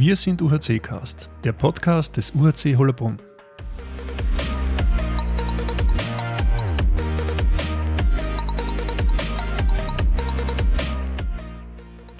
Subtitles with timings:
[0.00, 3.16] Wir sind UHC Cast, der Podcast des UHC Hollerbrunn.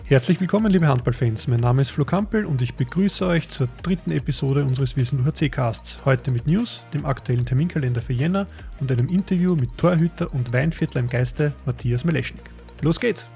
[0.07, 1.47] Herzlich willkommen, liebe Handballfans.
[1.47, 5.49] Mein Name ist Flo Kampel und ich begrüße euch zur dritten Episode unseres Wissen UHC
[5.49, 6.05] Casts.
[6.05, 8.49] Heute mit News, dem aktuellen Terminkalender für Jänner
[8.81, 12.43] und einem Interview mit Torhüter und Weinviertler im Geiste Matthias Meleschnik.
[12.83, 13.29] Los geht's!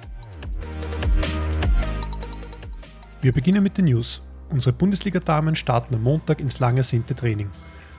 [3.21, 4.21] Wir beginnen mit den News.
[4.53, 7.49] Unsere Bundesliga-Damen starten am Montag ins lang ersehnte Training.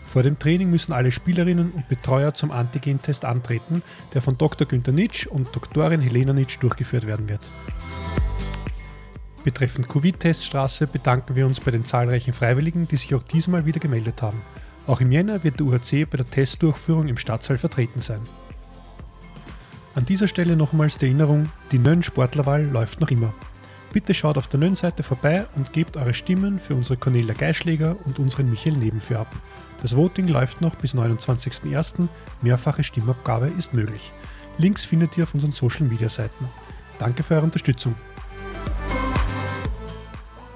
[0.04, 3.82] Vor dem Training müssen alle Spielerinnen und Betreuer zum Antigen-Test antreten,
[4.14, 4.68] der von Dr.
[4.68, 7.52] Günter Nitsch und Doktorin Helena Nitsch durchgeführt werden wird.
[9.44, 14.22] Betreffend Covid-Teststraße bedanken wir uns bei den zahlreichen Freiwilligen, die sich auch diesmal wieder gemeldet
[14.22, 14.40] haben.
[14.85, 18.22] Auch im Jänner wird der UHC bei der Testdurchführung im Stadtsaal vertreten sein.
[19.96, 23.34] An dieser Stelle nochmals die Erinnerung, die Nön Sportlerwahl läuft noch immer.
[23.94, 28.18] Bitte schaut auf der Nön-Seite vorbei und gebt eure Stimmen für unsere Cornelia Geischläger und
[28.18, 29.32] unseren Michael Nebenführ ab.
[29.84, 32.08] Das Voting läuft noch bis 29.01.
[32.41, 34.12] Mehrfache Stimmabgabe ist möglich.
[34.58, 36.50] Links findet ihr auf unseren Social Media Seiten.
[36.98, 37.94] Danke für eure Unterstützung.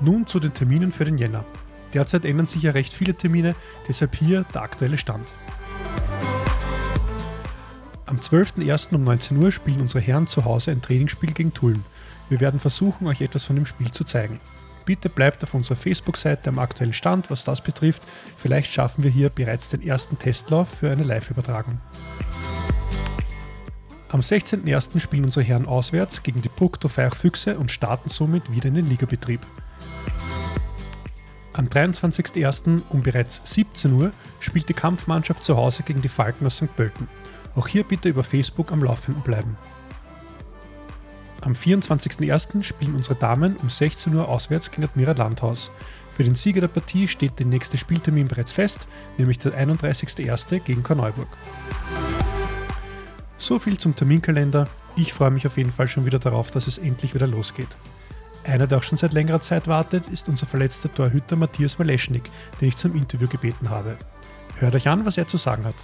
[0.02, 1.46] Nun zu den Terminen für den Jänner.
[1.94, 3.54] Derzeit ändern sich ja recht viele Termine,
[3.88, 5.32] deshalb hier der aktuelle Stand.
[8.08, 8.96] Am 12.01.
[8.96, 11.84] um 19 Uhr spielen unsere Herren zu Hause ein Trainingsspiel gegen Tulln.
[12.30, 14.40] Wir werden versuchen, euch etwas von dem Spiel zu zeigen.
[14.86, 18.04] Bitte bleibt auf unserer Facebook-Seite am aktuellen Stand, was das betrifft.
[18.38, 21.80] Vielleicht schaffen wir hier bereits den ersten Testlauf für eine Live-Übertragung.
[24.10, 25.02] Am 16.01.
[25.02, 28.88] spielen unsere Herren auswärts gegen die Bruckto Feich Füchse und starten somit wieder in den
[28.88, 29.42] Ligabetrieb.
[31.52, 32.84] Am 23.01.
[32.90, 36.74] um bereits 17 Uhr spielt die Kampfmannschaft zu Hause gegen die Falken aus St.
[36.76, 37.10] Pölten.
[37.56, 39.58] Auch hier bitte über Facebook am Laufenden bleiben.
[41.42, 42.64] Am 24.01.
[42.64, 45.72] spielen unsere Damen um 16 Uhr auswärts gegen Admira Landhaus.
[46.16, 50.60] Für den Sieger der Partie steht der nächste Spieltermin bereits fest, nämlich der 31.01.
[50.62, 51.28] gegen Korneuburg.
[53.38, 54.68] So viel zum Terminkalender.
[54.96, 57.70] Ich freue mich auf jeden Fall schon wieder darauf, dass es endlich wieder losgeht.
[58.44, 62.70] Einer, der auch schon seit längerer Zeit wartet, ist unser verletzter Torhüter Matthias Maleschnik, den
[62.70, 63.98] ich zum Interview gebeten habe.
[64.58, 65.76] Hört euch an, was er zu sagen hat.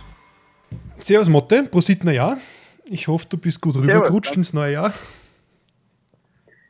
[0.97, 2.38] Servus Motte, Prosit Jahr.
[2.85, 4.94] Ich hoffe, du bist gut rübergerutscht ins neue Jahr.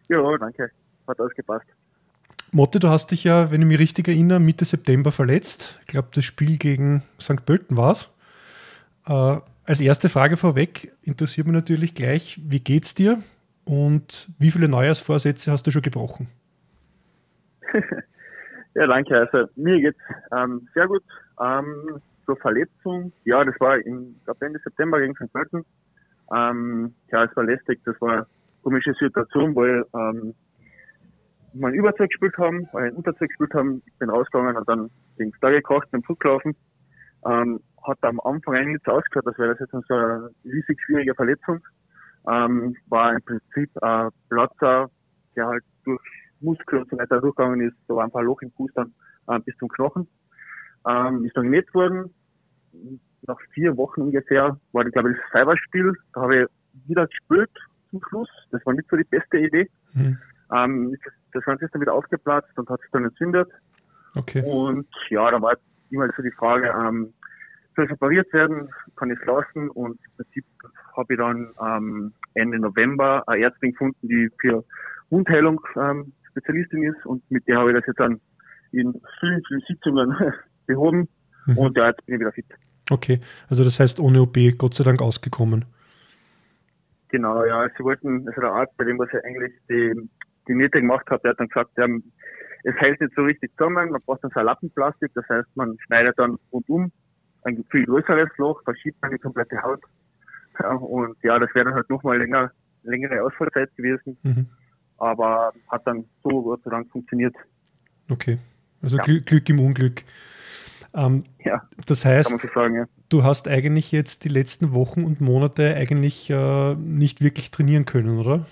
[0.10, 0.72] Ja, danke.
[1.08, 1.66] Hat alles gepasst.
[2.52, 5.80] Motte, du hast dich ja, wenn ich mich richtig erinnere, Mitte September verletzt.
[5.82, 7.46] Ich glaube, das Spiel gegen St.
[7.46, 8.10] Pölten war es.
[9.08, 13.24] Äh, als erste Frage vorweg interessiert mich natürlich gleich, wie geht's dir?
[13.66, 16.28] Und wie viele Neujahrsvorsätze hast du schon gebrochen?
[18.76, 19.18] ja, danke.
[19.18, 20.00] Also mir geht's
[20.36, 21.04] ähm, sehr gut.
[21.42, 25.32] Ähm, zur Verletzung, ja, das war im Ende September gegen St.
[25.32, 25.66] Pölten.
[26.34, 27.82] Ähm, ja, es war lästig.
[27.86, 28.28] Das war
[28.64, 30.34] komische Situation, weil ähm,
[31.54, 33.84] wir ein Überzeug gespielt haben, weil ein Unterzeug gespielt haben.
[33.86, 36.56] Ich bin rausgegangen und dann ging's da gekocht, beim Flug gelaufen.
[37.26, 41.14] Ähm, hat am Anfang eigentlich so ausgeschaut, als wäre das jetzt so eine riesig schwierige
[41.16, 41.60] Verletzung
[42.28, 44.90] ähm, war im Prinzip ein Platzer,
[45.36, 46.02] der halt durch
[46.40, 47.76] Muskel und so weiter durchgegangen ist.
[47.88, 48.94] Da war ein paar Loch im Fuß dann
[49.28, 50.08] äh, bis zum Knochen.
[50.88, 52.14] Ähm, ist dann genäht worden.
[53.26, 55.94] Nach vier Wochen ungefähr war, glaube ich, das Cyberspiel.
[56.14, 57.52] Da habe ich wieder gespielt
[57.94, 58.30] zum Schluss.
[58.52, 59.70] Das war nicht so die beste Idee.
[59.94, 60.18] Mhm.
[60.54, 60.98] Ähm,
[61.32, 63.50] das Ganze ist dann wieder aufgeplatzt und hat sich dann entzündet.
[64.16, 64.44] Okay.
[64.46, 65.56] Und ja, da war
[65.90, 67.14] immer so die Frage, ähm,
[67.76, 70.46] soll es repariert werden, kann ich es lassen und im Prinzip
[70.96, 74.64] habe ich dann ähm, Ende November eine Ärztin gefunden, die für
[75.10, 78.20] Wundheilung ähm, Spezialistin ist und mit der habe ich das jetzt dann
[78.72, 80.16] in vielen, vielen Sitzungen
[80.68, 81.08] behoben
[81.48, 81.58] mhm.
[81.58, 82.46] und ja, jetzt bin ich wieder fit.
[82.92, 85.66] Okay, also das heißt ohne OP Gott sei Dank ausgekommen.
[87.14, 89.94] Genau, ja, sie wollten, also der Arzt, bei dem was ich eigentlich die,
[90.48, 91.86] die Nähte gemacht habe, der hat dann gesagt, ja,
[92.64, 95.78] es hält nicht so richtig zusammen, man braucht dann so ein Lappenplastik, das heißt, man
[95.86, 96.92] schneidet dann rundum
[97.44, 99.82] ein viel größeres Loch, verschiebt dann die komplette Haut
[100.60, 102.52] ja, und ja, das wäre dann halt nochmal länger,
[102.84, 104.18] längere Ausfallzeit gewesen.
[104.24, 104.48] Mhm.
[104.98, 107.36] Aber hat dann so Gott sei Dank funktioniert.
[108.10, 108.38] Okay.
[108.82, 109.04] Also ja.
[109.04, 110.04] Glück, Glück, im Unglück.
[110.94, 112.86] Ähm, ja, das heißt, so sagen, ja.
[113.10, 118.20] du hast eigentlich jetzt die letzten Wochen und Monate eigentlich äh, nicht wirklich trainieren können,
[118.20, 118.46] oder?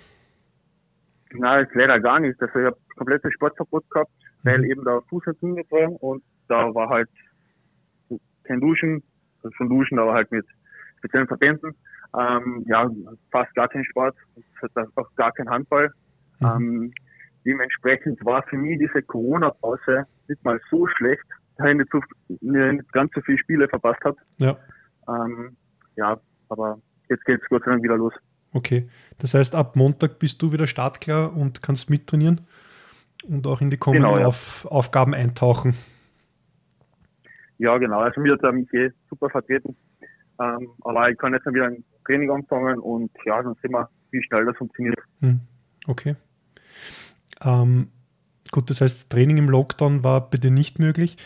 [1.34, 2.42] Nein, leider gar nicht.
[2.42, 4.12] Also ich habe komplettes Sportverbot gehabt,
[4.44, 4.50] mhm.
[4.50, 7.10] weil eben der Fuß entzündet war und da war halt
[8.44, 9.04] kein Duschen,
[9.44, 10.46] also schon Duschen, aber halt mit
[10.98, 11.76] speziellen Verbänden
[12.18, 12.90] ähm, ja,
[13.32, 14.16] fast gar kein Sport,
[14.96, 15.92] auch gar kein Handball.
[16.40, 16.48] Mhm.
[16.48, 16.94] Ähm,
[17.46, 22.02] dementsprechend war für mich diese Corona-Pause nicht mal so schlecht, da ich nicht, so,
[22.42, 24.18] nicht ganz so viele Spiele verpasst habe.
[24.38, 24.58] Ja.
[25.08, 25.56] Ähm,
[25.96, 26.19] ja,
[26.50, 26.80] aber
[27.10, 28.13] jetzt geht es Gott sei Dank wieder los.
[28.54, 32.42] Okay, das heißt, ab Montag bist du wieder startklar und kannst mittrainieren?
[33.28, 34.28] und auch in die kommenden genau, ja.
[34.28, 35.75] Auf, Aufgaben eintauchen.
[37.58, 38.00] Ja, genau.
[38.00, 39.75] Also mir hat er mich eh super vertreten.
[40.40, 44.24] Ähm, aber ich kann jetzt wieder ein Training anfangen und ja, dann sehen wir, wie
[44.24, 44.98] schnell das funktioniert.
[45.19, 45.42] Hm.
[45.88, 46.16] Okay.
[47.42, 47.92] Ähm,
[48.51, 51.18] gut, das heißt, Training im Lockdown war bei dir nicht möglich.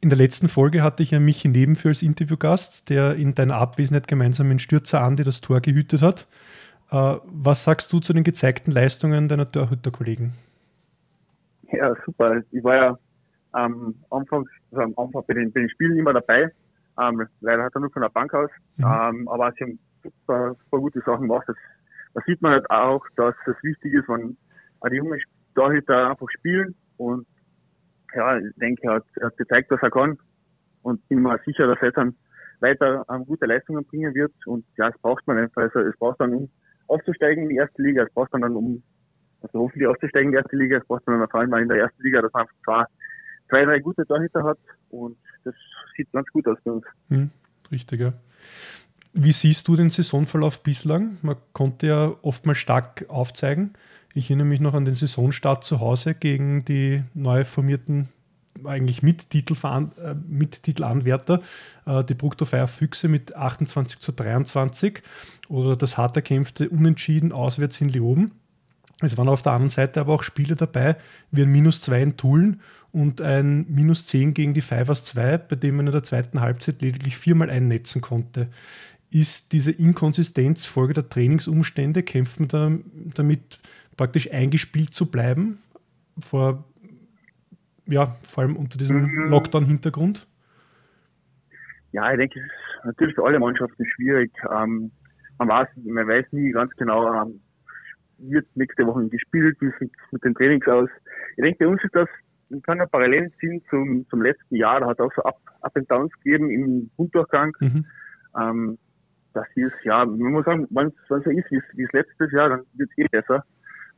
[0.00, 4.06] In der letzten Folge hatte ich ja Michi Nebenführ als Interviewgast, der in deiner Abwesenheit
[4.06, 6.28] gemeinsam mit Stürzer Andi das Tor gehütet hat.
[6.90, 10.32] Äh, was sagst du zu den gezeigten Leistungen deiner Torhüterkollegen?
[11.72, 12.42] Ja, super.
[12.52, 12.98] Ich war ja
[13.52, 16.50] am Anfang, also am Anfang bei den, bei den Spielen immer dabei.
[17.00, 18.50] Ähm, leider hat er nur von der Bank aus.
[18.76, 18.84] Mhm.
[18.84, 21.44] Ähm, aber sie haben super, super gute Sachen gemacht.
[21.48, 21.56] Das,
[22.14, 24.36] da sieht man halt auch, dass es wichtig ist, wenn
[24.90, 25.20] die jungen
[25.54, 26.74] Torhüter einfach spielen.
[26.96, 27.26] Und
[28.14, 30.18] ja, ich denke, er hat, er hat gezeigt, was er kann.
[30.82, 32.14] Und bin mir sicher, dass er dann
[32.60, 34.32] weiter ähm, gute Leistungen bringen wird.
[34.46, 35.62] Und ja, es braucht man einfach.
[35.62, 36.50] Also es braucht dann, um
[36.86, 38.82] aufzusteigen in die erste Liga, es braucht dann, um
[39.42, 41.68] also hoffentlich aufzusteigen in die erste Liga, es braucht man dann vor allem mal in
[41.68, 42.84] der ersten Liga, dass man einfach zwei,
[43.48, 44.58] zwei, drei gute Torhüter hat.
[44.90, 45.54] Und das
[45.96, 46.84] sieht ganz gut aus bei uns.
[47.08, 47.30] Hm,
[47.70, 48.12] richtig, ja.
[49.12, 51.18] Wie siehst du den Saisonverlauf bislang?
[51.22, 53.74] Man konnte ja oftmals stark aufzeigen.
[54.18, 58.08] Ich erinnere mich noch an den Saisonstart zu Hause gegen die neu formierten
[58.64, 61.40] eigentlich Mittitelanwärter, äh, Mittitelanwärter,
[61.86, 65.02] äh, die Bruckdorfer Füchse mit 28 zu 23
[65.48, 68.32] oder das hart erkämpfte Unentschieden auswärts in Leoben.
[69.00, 70.96] Es waren auf der anderen Seite aber auch Spiele dabei,
[71.30, 72.60] wie ein Minus 2 in Tulln
[72.90, 76.82] und ein Minus 10 gegen die Fivers 2, bei dem man in der zweiten Halbzeit
[76.82, 78.48] lediglich viermal einnetzen konnte.
[79.12, 82.02] Ist diese Inkonsistenz Folge der Trainingsumstände?
[82.02, 82.72] Kämpft man da,
[83.14, 83.60] damit
[83.98, 85.58] praktisch eingespielt zu bleiben?
[86.20, 86.64] Vor,
[87.84, 89.28] ja, vor allem unter diesem mhm.
[89.28, 90.26] Lockdown-Hintergrund?
[91.92, 94.32] Ja, ich denke, es ist natürlich für alle Mannschaften schwierig.
[94.50, 94.90] Ähm,
[95.38, 97.40] man, weiß, man weiß nie ganz genau, ähm,
[98.16, 100.88] wird nächste Woche gespielt, wie sieht es mit den Trainings aus.
[101.36, 102.08] Ich denke, bei uns ist das
[102.50, 104.80] man kann ja parallel ziehen zum, zum letzten Jahr.
[104.80, 107.52] Da hat auch so Up, Up and Downs gegeben im Grunddurchgang.
[107.60, 107.84] Mhm.
[108.38, 108.78] Ähm,
[109.34, 112.62] das ist, ja, man muss sagen, wenn es so ist wie es letztes Jahr, dann
[112.74, 113.44] wird es eh besser.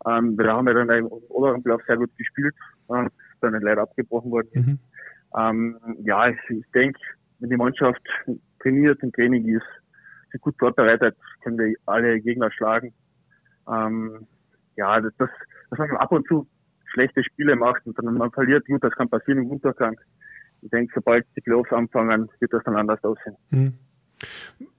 [0.06, 2.54] Ähm, wir haben ja dann im oberen Playoff sehr gut gespielt,
[2.88, 3.06] äh,
[3.40, 4.48] dann leider abgebrochen worden.
[4.52, 4.78] Mhm.
[5.36, 6.98] Ähm, ja, ich, ich denke,
[7.38, 8.02] wenn die Mannschaft
[8.60, 9.66] trainiert im Training ist,
[10.32, 12.92] sich gut vorbereitet, können wir alle Gegner schlagen.
[13.68, 14.26] Ähm,
[14.76, 15.30] ja, das, das,
[15.70, 16.46] dass man ab und zu
[16.92, 20.00] schlechte Spiele macht und dann man verliert, gut, das kann passieren im Untergang.
[20.62, 23.36] Ich denke, sobald die Playoffs anfangen, wird das dann anders aussehen.
[23.50, 23.78] Mhm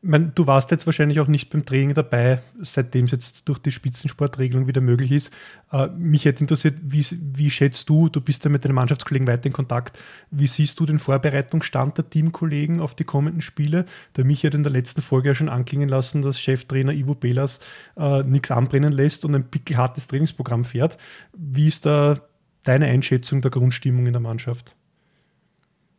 [0.01, 3.71] meine, du warst jetzt wahrscheinlich auch nicht beim Training dabei, seitdem es jetzt durch die
[3.71, 5.35] Spitzensportregelung wieder möglich ist.
[5.71, 7.05] Äh, mich hätte interessiert, wie,
[7.35, 9.97] wie schätzt du, du bist ja mit deinen Mannschaftskollegen weiter in Kontakt,
[10.31, 13.85] wie siehst du den Vorbereitungsstand der Teamkollegen auf die kommenden Spiele?
[14.17, 17.59] Der mich hat in der letzten Folge ja schon anklingen lassen, dass Cheftrainer Ivo Belas
[17.97, 20.97] äh, nichts anbrennen lässt und ein pickelhartes Trainingsprogramm fährt.
[21.33, 22.17] Wie ist da
[22.63, 24.75] deine Einschätzung der Grundstimmung in der Mannschaft?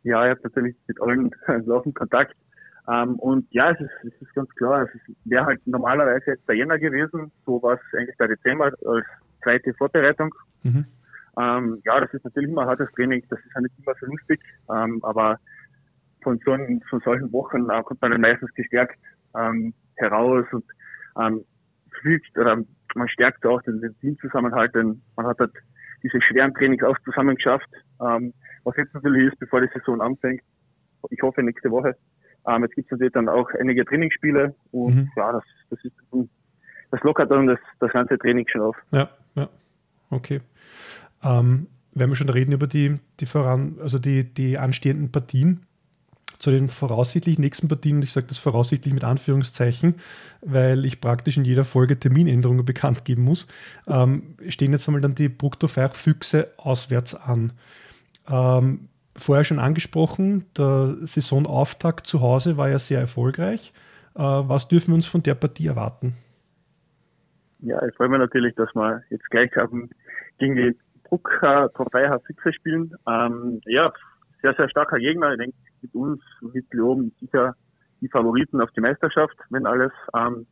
[0.03, 1.31] Ja, ich habe natürlich mit allen
[1.65, 2.35] laufend Kontakt.
[2.91, 6.55] Ähm, und ja, es ist, es ist ganz klar, es wäre halt normalerweise jetzt der
[6.55, 9.05] Jänner gewesen, so war es eigentlich der Dezember als
[9.41, 10.33] zweite Vorbereitung.
[10.63, 10.85] Mhm.
[11.39, 14.05] Ähm, ja, das ist natürlich immer ein hartes Training, das ist ja nicht immer so
[14.05, 15.39] lustig, ähm, aber
[16.21, 16.57] von, so,
[16.89, 18.99] von solchen Wochen äh, kommt man dann meistens gestärkt
[19.35, 20.65] ähm, heraus und
[21.19, 21.43] ähm,
[22.01, 22.57] fügt oder
[22.95, 25.53] man stärkt auch den, den Teamzusammenhalt, denn man hat halt
[26.03, 27.69] diese schweren Trainings auch zusammen geschafft,
[28.01, 28.33] ähm,
[28.63, 30.41] was jetzt natürlich ist, bevor die Saison anfängt.
[31.09, 31.95] Ich hoffe nächste Woche.
[32.47, 35.11] Ähm, jetzt gibt es natürlich dann auch einige Trainingsspiele und mhm.
[35.15, 35.95] ja, das, das, ist,
[36.91, 38.75] das lockert dann das, das ganze Training schon auf.
[38.91, 39.49] Ja, ja,
[40.09, 40.41] okay.
[41.23, 45.65] Ähm, wenn wir schon reden über die, die voran, also die, die anstehenden Partien,
[46.43, 49.95] zu den voraussichtlich nächsten Partien, und ich sage das voraussichtlich mit Anführungszeichen,
[50.41, 53.47] weil ich praktisch in jeder Folge Terminänderungen bekannt geben muss,
[53.87, 57.53] ähm, stehen jetzt einmal dann die Bruckdorfer Füchse auswärts an.
[58.27, 63.73] Ähm, vorher schon angesprochen, der Saisonauftakt zu Hause war ja sehr erfolgreich.
[64.15, 66.15] Äh, was dürfen wir uns von der Partie erwarten?
[67.59, 69.51] Ja, ich freue mich natürlich, dass wir jetzt gleich
[70.37, 72.91] gegen die Bruck äh, Trophäe Füchse spielen.
[73.07, 73.93] Ähm, ja,
[74.41, 75.31] sehr, sehr starker Gegner.
[75.31, 77.55] Ich denke, mit uns, mit Leoben sicher
[78.01, 80.45] die Favoriten auf die Meisterschaft, wenn alles ähm,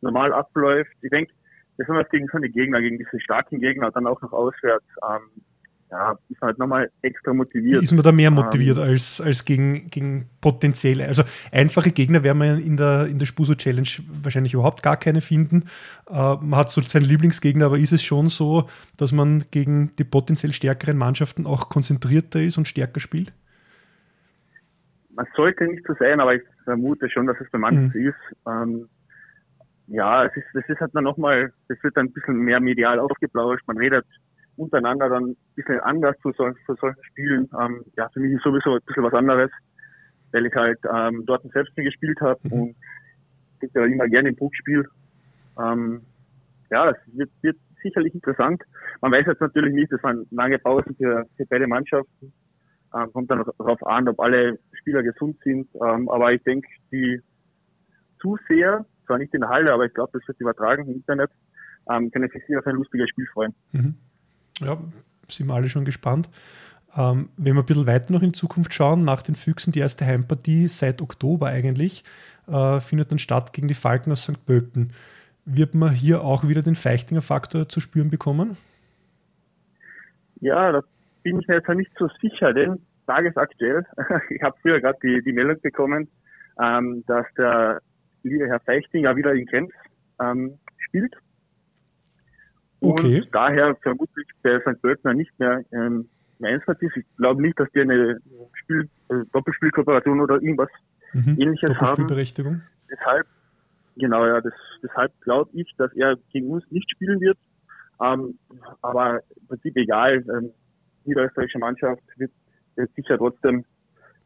[0.00, 0.92] normal abläuft.
[1.02, 1.32] Ich denke,
[1.76, 5.42] besonders gegen so eine Gegner, gegen diese starken Gegner, dann auch noch auswärts, ähm,
[5.90, 7.82] ja, ist halt nochmal extra motiviert.
[7.82, 12.38] Ist man da mehr motiviert ähm, als, als gegen, gegen potenzielle, also einfache Gegner werden
[12.38, 13.88] wir in der, in der Spuso Challenge
[14.22, 15.64] wahrscheinlich überhaupt gar keine finden.
[16.08, 20.04] Äh, man hat so seinen Lieblingsgegner, aber ist es schon so, dass man gegen die
[20.04, 23.32] potenziell stärkeren Mannschaften auch konzentrierter ist und stärker spielt?
[25.14, 28.08] Man sollte nicht so sein, aber ich vermute schon, dass es bei manchen mhm.
[28.08, 28.36] ist.
[28.46, 28.88] Ähm,
[29.86, 32.98] ja, es ist, das ist halt dann nochmal, das wird dann ein bisschen mehr medial
[32.98, 33.62] aufgeplauscht.
[33.66, 34.04] Man redet
[34.56, 37.48] untereinander dann ein bisschen anders zu, so, zu solchen Spielen.
[37.60, 39.50] Ähm, ja, für mich ist sowieso ein bisschen was anderes,
[40.32, 42.52] weil ich halt ähm, dort selbst gespielt habe mhm.
[42.52, 42.76] und
[43.60, 44.86] ich ja immer gerne im Druckspiel.
[45.58, 46.02] Ähm,
[46.70, 48.62] ja, es wird, wird sicherlich interessant.
[49.00, 52.32] Man weiß jetzt natürlich nicht, es waren lange Pausen für, für beide Mannschaften.
[52.94, 55.68] Ähm, kommt dann darauf an, ob alle Spieler gesund sind.
[55.74, 57.20] Ähm, aber ich denke, die
[58.20, 61.30] Zuseher, zwar nicht in der Halle, aber ich glaube, das wird übertragen im Internet,
[61.90, 63.54] ähm, können sich sicher auf ein lustiges Spiel freuen.
[63.72, 63.94] Mhm.
[64.60, 64.78] Ja,
[65.28, 66.28] sind wir alle schon gespannt.
[66.96, 70.06] Ähm, wenn wir ein bisschen weiter noch in Zukunft schauen, nach den Füchsen, die erste
[70.06, 72.04] Heimpartie seit Oktober eigentlich,
[72.48, 74.46] äh, findet dann statt gegen die Falken aus St.
[74.46, 74.92] Pölten.
[75.44, 78.56] Wird man hier auch wieder den Feichtinger Faktor zu spüren bekommen?
[80.40, 80.82] Ja, da
[81.22, 83.84] bin ich mir jetzt nicht so sicher, denn tagesaktuell,
[84.30, 86.08] ich habe früher gerade die, die Meldung bekommen,
[86.60, 87.80] ähm, dass der
[88.22, 89.72] liebe Herr Feichtinger wieder in Krems
[90.20, 91.14] ähm, spielt.
[92.80, 93.26] Und okay.
[93.32, 94.80] daher vermutlich bei St.
[94.82, 96.08] Pöltner nicht mehr ähm,
[96.42, 96.96] Einsatz ist.
[96.96, 98.18] Ich glaube nicht, dass die eine
[98.54, 100.68] Spiel, äh, Doppelspielkooperation oder irgendwas
[101.14, 101.36] mhm.
[101.40, 102.06] ähnliches haben.
[102.90, 103.26] Deshalb
[103.96, 104.52] Genau, ja, das,
[104.82, 107.38] deshalb glaube ich, dass er gegen uns nicht spielen wird.
[108.02, 108.38] Ähm,
[108.82, 110.50] aber im Prinzip egal, ähm,
[111.06, 112.30] die österreichische Mannschaft wird,
[112.74, 113.64] wird sicher trotzdem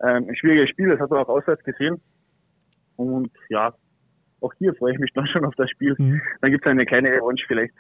[0.03, 2.01] ähm, ein schwieriges Spiel, das hat man auch auswärts gesehen.
[2.97, 3.73] Und ja,
[4.41, 5.95] auch hier freue ich mich dann schon auf das Spiel.
[5.97, 6.21] Mhm.
[6.41, 7.73] Dann gibt es eine kleine Revanche vielleicht.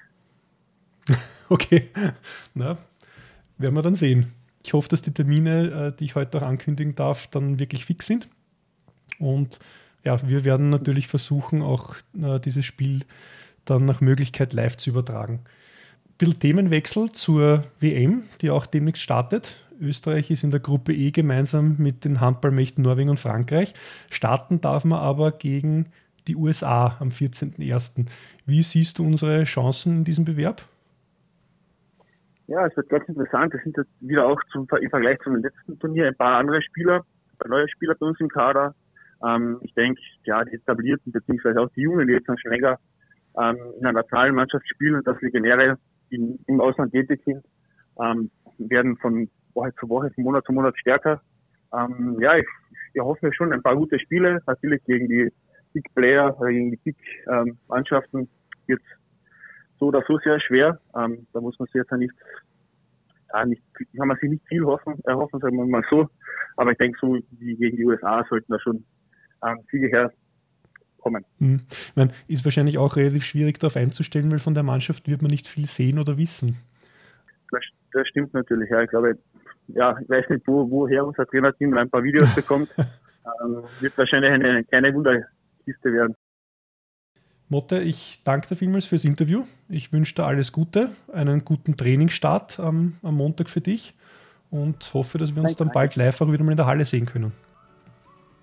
[1.48, 1.88] okay,
[2.54, 2.78] na,
[3.58, 4.32] werden wir dann sehen.
[4.62, 8.06] Ich hoffe, dass die Termine, äh, die ich heute auch ankündigen darf, dann wirklich fix
[8.06, 8.28] sind.
[9.18, 9.58] Und
[10.04, 13.00] ja, wir werden natürlich versuchen, auch äh, dieses Spiel
[13.64, 15.40] dann nach Möglichkeit live zu übertragen.
[16.06, 19.56] Ein bisschen Themenwechsel zur WM, die auch demnächst startet.
[19.80, 23.74] Österreich ist in der Gruppe E gemeinsam mit den Handballmächten Norwegen und Frankreich.
[24.10, 25.86] Starten darf man aber gegen
[26.28, 28.06] die USA am 14.01.
[28.44, 30.66] Wie siehst du unsere Chancen in diesem Bewerb?
[32.50, 33.54] Ja, es wird ganz interessant.
[33.54, 36.96] Es sind jetzt wieder auch zum, im Vergleich zum letzten Turnier ein paar andere Spieler,
[36.96, 38.74] ein paar neue Spieler bei uns im Kader.
[39.24, 42.76] Ähm, ich denke, ja, die etablierten beziehungsweise auch die Jungen, die jetzt noch schon länger
[43.40, 45.78] ähm, in einer nationalen Mannschaft spielen und das Legionäre,
[46.10, 47.44] die im Ausland tätig sind,
[48.02, 51.22] ähm, werden von Woche zu Woche, von Monat zu Monat stärker.
[51.72, 52.48] Ähm, ja, ich,
[52.94, 55.32] ich hoffe schon ein paar gute Spiele, natürlich gegen die
[55.72, 56.96] Big Player, gegen die Big
[57.28, 58.28] ähm, Mannschaften
[58.66, 58.82] wird
[59.80, 60.78] so oder so sehr schwer.
[60.96, 62.12] Ähm, da muss man sich jetzt ja nicht,
[63.32, 63.62] ja, nicht,
[63.96, 66.08] kann man sich nicht viel hoffen, erhoffen, sagen wir mal so.
[66.56, 68.84] Aber ich denke, so wie gegen die USA sollten da schon
[69.44, 71.24] ähm, Siege herkommen.
[71.38, 71.60] Hm.
[71.70, 75.30] Ich meine, ist wahrscheinlich auch relativ schwierig darauf einzustellen, weil von der Mannschaft wird man
[75.30, 76.56] nicht viel sehen oder wissen.
[77.50, 78.82] Das, das stimmt natürlich, ja.
[78.82, 79.18] Ich glaube,
[79.68, 82.68] ja, ich weiß nicht, wo, woher unser Trainerteam ein paar Videos bekommt.
[82.78, 86.14] ähm, wird wahrscheinlich eine kleine Wunderkiste werden.
[87.50, 89.44] Motte, ich danke dir vielmals fürs Interview.
[89.68, 93.92] Ich wünsche dir alles Gute, einen guten Trainingsstart am, am Montag für dich
[94.52, 97.06] und hoffe, dass wir uns dann bald live auch wieder mal in der Halle sehen
[97.06, 97.32] können.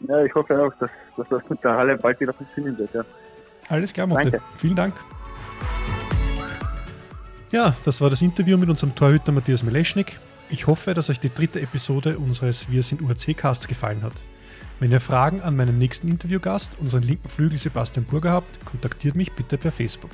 [0.02, 2.94] Ja, ich hoffe auch, dass, dass das mit der Halle bald wieder funktionieren wird.
[2.94, 3.06] Ja.
[3.70, 4.30] Alles klar, Motte.
[4.30, 4.42] Danke.
[4.58, 4.94] Vielen Dank.
[7.52, 10.20] Ja, das war das Interview mit unserem Torhüter Matthias Meleschnik.
[10.50, 14.22] Ich hoffe, dass euch die dritte Episode unseres Wir sind UAC-Casts gefallen hat.
[14.80, 19.32] Wenn ihr Fragen an meinen nächsten Interviewgast, unseren linken Flügel Sebastian Burger habt, kontaktiert mich
[19.34, 20.12] bitte per Facebook.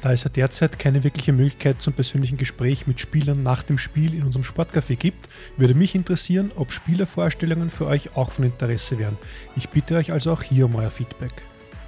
[0.00, 4.14] Da es ja derzeit keine wirkliche Möglichkeit zum persönlichen Gespräch mit Spielern nach dem Spiel
[4.14, 9.16] in unserem Sportcafé gibt, würde mich interessieren, ob Spielervorstellungen für euch auch von Interesse wären.
[9.56, 11.32] Ich bitte euch also auch hier um euer Feedback.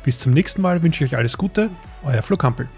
[0.05, 1.71] Bis zum nächsten Mal wünsche ich euch alles Gute,
[2.03, 2.69] euer Flo Kampel.